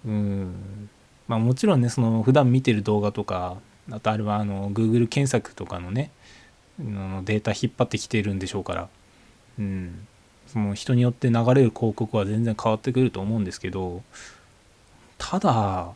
[0.05, 0.89] うん。
[1.27, 3.57] まあもちろんねその普段見てる動画とか
[3.91, 6.11] あとあれはあの Google 検索とかのね
[6.79, 8.87] のデータ引っ張ってきてるんでしょうから
[9.59, 10.07] うん。
[10.47, 14.01] その人によって流れる広告は全然変わってくると思うんですけど
[15.17, 15.89] ただ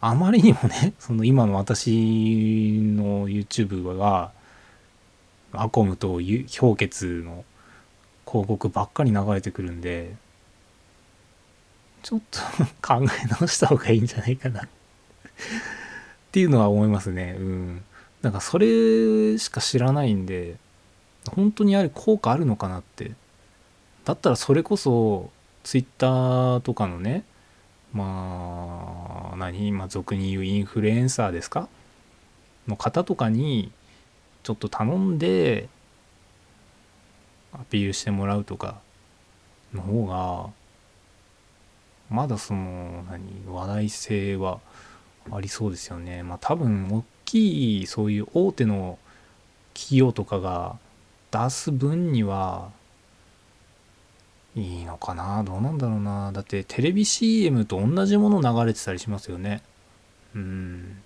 [0.00, 4.32] あまりにもねその今の私の YouTube は
[5.52, 6.46] アコムと氷
[6.76, 7.44] 結の
[8.26, 10.14] 広告ばっかり流れてくるんで
[12.02, 12.40] ちょっと
[12.86, 14.62] 考え直した方がいいんじゃないかな。
[14.62, 14.66] っ
[16.32, 17.36] ていうのは思いますね。
[17.38, 17.84] うん。
[18.22, 20.56] なんかそれしか知らないんで
[21.30, 23.12] 本当にあれ効果あるのかなって。
[24.04, 25.30] だったらそれこそ
[25.62, 27.24] Twitter とかのね
[27.92, 29.68] まあ何？
[29.68, 31.68] 今俗に言うインフルエンサーですか？
[32.66, 33.70] の方とかに
[34.42, 35.68] ちょっと頼んで
[37.52, 38.80] アピールしてもらうとか
[39.72, 40.50] の方が
[42.10, 44.60] まだその何話題性は
[45.30, 46.22] ありそうですよね。
[46.22, 48.98] まあ多分大きいそういう大手の
[49.74, 50.76] 企業とかが
[51.30, 52.70] 出す分には
[54.54, 55.42] いいのかな。
[55.44, 56.32] どうなんだろうな。
[56.32, 59.62] だってテレビ CM と同じもの流れてたりしますよね。
[60.34, 61.02] うん。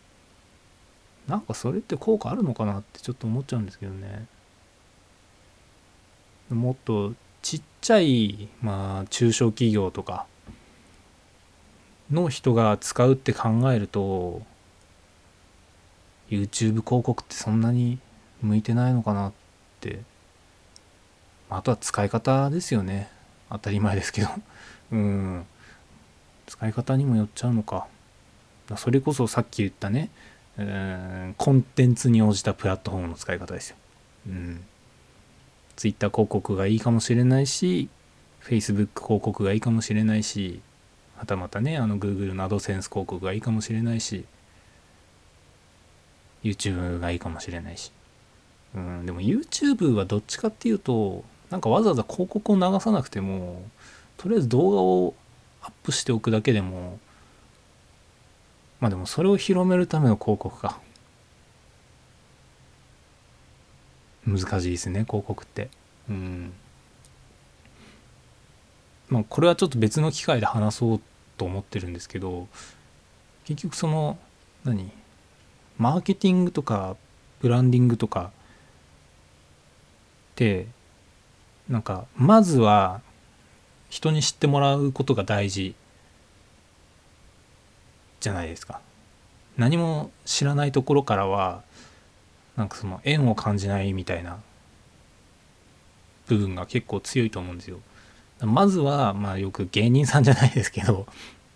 [1.28, 4.26] なんかそれって効果あるのかなってちょっと思っちゃうんですけどね。
[6.50, 10.26] もっとちっちゃいまあ中小企業とか
[12.10, 14.42] の人が使うって考えると
[16.30, 17.98] YouTube 広告ってそんなに
[18.42, 19.32] 向いてないのかなっ
[19.80, 20.00] て。
[21.48, 23.08] あとは使い方ですよね。
[23.50, 24.28] 当たり前ですけど。
[24.92, 25.46] うん。
[26.46, 27.86] 使い方にもよっちゃうのか。
[28.76, 30.10] それこそさっき言ったね
[30.58, 33.76] うんコンテンツに応じたプラットフォームの使い方ですよ。
[34.28, 34.64] うん。
[35.76, 37.90] ツイッター広告がいいかもしれないし
[38.42, 40.60] Facebook 広告がいいかもしれないし
[41.16, 44.24] はたまたねあの Google のアドセンス広告がいいかもしれないし
[46.42, 47.92] YouTube がいいかもしれないし。
[48.74, 53.62] うんでも YouTube はどっちかっていうとなんかわざわざ広告を流さなくても
[54.16, 55.14] とりあえず動画を
[55.62, 56.98] アップしておくだけでも
[58.80, 60.80] まあでもそれを広めるための広告か。
[64.26, 65.68] 難しいですね広告って。
[66.10, 66.52] うん。
[69.08, 71.00] まあこれはちょっと別の機会で話そう
[71.36, 72.48] と思ってるんですけど
[73.44, 74.18] 結局その
[74.64, 74.90] 何？
[75.78, 76.96] マーケティングとか
[77.40, 78.32] ブランディングとか
[80.32, 80.66] って
[81.68, 83.00] なんかまずは
[83.88, 85.74] 人に知ってもらうことが大事。
[88.20, 88.80] じゃないですか。
[89.56, 91.62] 何も知らないところからは
[92.56, 94.38] なんかその縁を感じないみたいな
[96.26, 97.78] 部分が結構強いと思うんですよ。
[98.40, 101.06] まずはまあよく芸人さんじゃないですけど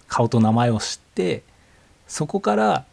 [0.08, 1.42] 顔と名前を知って
[2.06, 2.86] そこから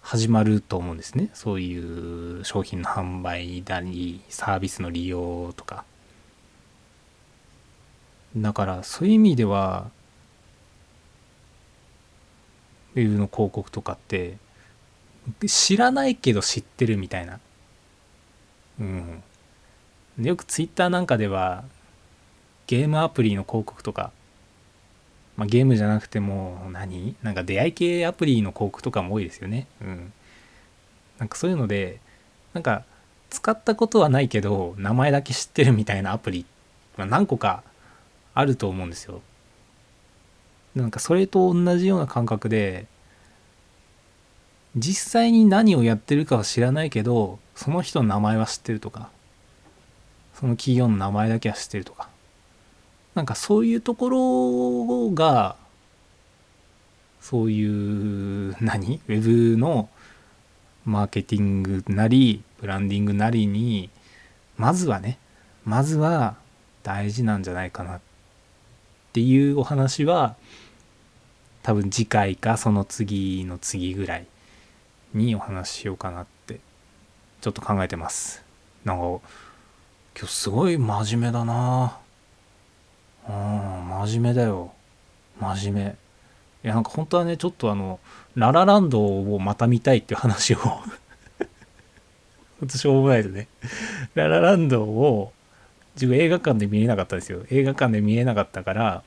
[0.00, 1.28] 始まると思うんですね。
[1.34, 5.84] そういう商品の販売だりサービスの利用とか。
[8.36, 9.90] だからそういう意味では
[12.87, 14.36] ウェブの広告とかって
[15.46, 17.38] 知らないけど知ってるみたいな。
[18.80, 19.22] うん。
[20.20, 21.64] よくツイッターなんかでは
[22.66, 24.10] ゲームアプリの広告とか、
[25.36, 27.14] まあ、ゲームじゃなくても何？
[27.22, 29.66] なんか出会い系アプリの広告とかも多いですよね。
[29.80, 30.12] うん。
[31.18, 32.00] なんかそういうので
[32.52, 32.84] なんか
[33.30, 36.46] 使ったことはないけど名前だけ知ってるみたいなアプリ、
[36.96, 37.62] ま、何個か
[38.34, 39.20] あると思うんですよ。
[40.78, 42.86] なんかそれと同じような感覚で
[44.76, 49.10] 実際に何をやってるかは知らないけどその人の名前は知ってるとか
[50.34, 52.08] その企業の名前だけは知ってるとか
[53.16, 55.56] なんかそういうところが
[57.20, 59.88] そういう何ウェブの
[60.84, 63.90] マーケティングなりブランディングなりに
[64.56, 65.18] まずはね
[65.64, 66.36] まずは
[66.84, 68.00] 大事なんじゃないかなっ
[69.12, 70.36] ていうお話は
[71.68, 74.26] 多分次回かその次の次ぐらい
[75.12, 76.60] にお話ししようかなって
[77.42, 78.42] ちょっと考えてます。
[78.86, 79.20] なんか今
[80.26, 81.98] 日すごい真面目だな。
[83.28, 83.34] うん
[84.06, 84.72] 真面目だよ。
[85.38, 85.96] 真面目。
[86.64, 88.00] いやなんか本当はねちょっとあの
[88.34, 90.56] ララランドをまた見たいっていう話を。
[92.60, 93.46] ほんとしょうもないですね。
[94.14, 95.34] ララランドを
[95.96, 97.44] 自分映画館で見れなかったんですよ。
[97.50, 99.02] 映画館で見れなかったから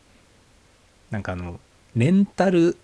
[1.10, 1.60] なんかあの
[1.96, 2.78] レンタル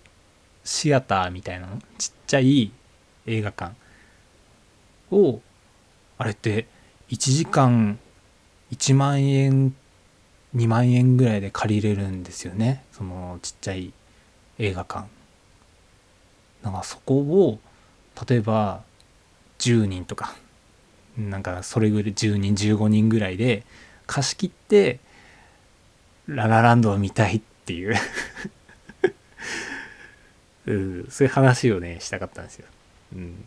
[0.64, 1.78] シアターみたいなの？
[1.96, 2.70] ちっちゃい
[3.26, 3.74] 映画館
[5.10, 5.40] を
[6.18, 6.66] あれって
[7.08, 7.98] 1時間
[8.70, 9.74] 1万円
[10.54, 12.84] 2万円ぐらいで借りれるんですよね。
[12.92, 13.92] そのちっちゃい
[14.58, 15.06] 映画館。
[16.62, 17.58] なんかそこを
[18.28, 18.82] 例えば
[19.58, 20.36] 10人とか
[21.16, 23.64] なんかそれぐらい10人15人ぐらいで
[24.06, 25.00] 貸し切って
[26.26, 27.94] ララランドを見たいっていう。
[30.66, 32.66] うん、そういう話をねしたかったんですよ。
[33.14, 33.44] うん、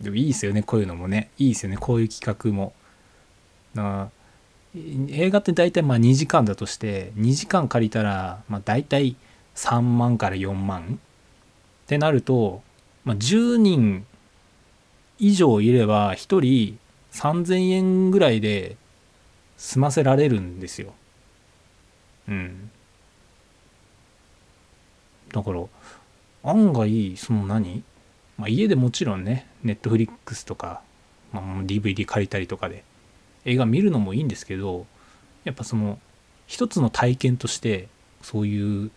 [0.00, 2.74] でもいいですよねこういうのもねいいですよねこういう企画も。
[3.74, 4.10] な
[4.74, 9.16] 映画って大体まあ2時間だとして2時間借りたらまあ大体
[9.54, 10.98] 3万から4万
[11.84, 12.62] ってなると、
[13.04, 14.06] まあ、10人
[15.18, 16.78] 以上いれば1人
[17.12, 18.76] 3000円ぐらいで
[19.58, 20.94] 済ませられるんですよ。
[22.28, 22.70] うん。
[25.32, 25.62] だから
[26.44, 27.82] 案外その何、
[28.38, 30.82] まあ、家でもちろんねネットフリックスとか、
[31.32, 32.84] まあ、DVD 借りたりとかで
[33.44, 34.86] 映画見るのもいいんですけど
[35.44, 35.98] やっぱその
[36.46, 37.88] 一つの体験として
[38.22, 38.90] そういう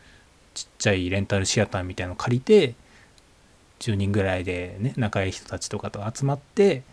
[0.54, 2.76] ちっちゃいレンタルシアターみたいの借りて
[3.80, 6.84] 10人ぐらいでね仲いい人たちとかと集まって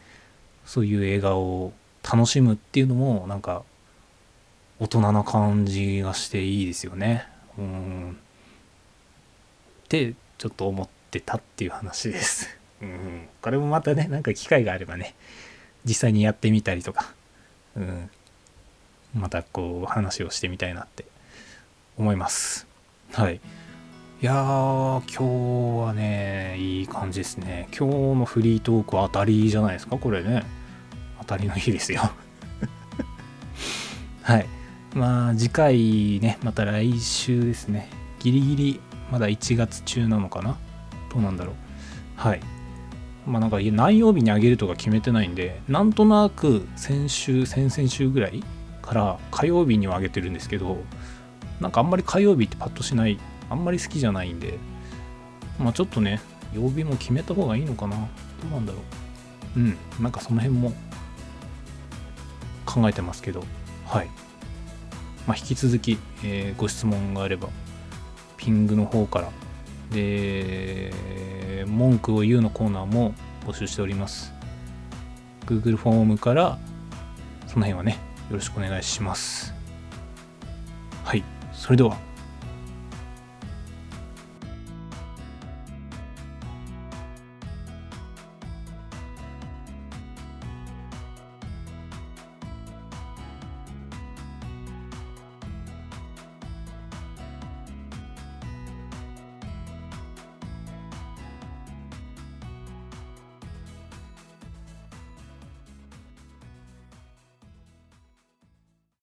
[0.64, 1.72] そういう映画を
[2.02, 3.62] 楽しむっていうのもなんか
[4.80, 7.28] 大人な感じがしていいですよね。
[7.56, 8.18] うん
[9.92, 12.48] ってちょっと思ってたっていう話です。
[12.80, 15.14] うん、これもまたねなんか機会があればね
[15.84, 17.12] 実際にやってみたりとか、
[17.76, 18.10] うん、
[19.14, 21.04] またこう話をしてみたいなって
[21.98, 22.66] 思います。
[23.12, 23.34] はい。
[23.34, 27.68] いやー、今日はね、いい感じですね。
[27.76, 30.44] 今日のフリートークは当たりじゃないですか、これね。
[31.18, 32.12] 当たりの日ですよ。
[34.22, 34.46] はい。
[34.94, 37.90] まあ、次回ね、また来週ですね。
[38.20, 38.80] ギリギリ
[39.12, 40.56] まだ1月中なのかな？
[41.12, 41.54] どうなんだろう。
[42.16, 42.40] はい。
[43.26, 48.42] まあなんか何曜日にあげるとか決めてないんでなんとなく先週先々週ぐらい
[48.80, 50.78] から火曜日にはあげてるんですけど
[51.60, 54.58] なんかあんまり火曜日ってパッとしないあんまり好きじゃないんで
[55.60, 56.20] まあちょっとね
[56.52, 57.96] 曜日も決めた方がいいのかな？
[57.96, 58.78] どうなんだろ
[59.56, 59.60] う。
[59.60, 59.76] うん。
[60.00, 60.72] なんかその辺も
[62.66, 63.44] 考えてますけど。
[63.86, 64.08] はい。
[65.26, 67.48] まあ引き続き、えー、ご質問があれば
[68.42, 69.30] ピングの方から。
[69.92, 70.92] で
[71.66, 73.14] 文句を言うのコーナーも
[73.46, 74.32] 募集しております。
[75.46, 76.58] Google フォームから
[77.46, 77.98] その辺はね
[78.30, 79.54] よろしくお願いします。
[81.04, 81.22] はい。
[81.52, 82.11] それでは。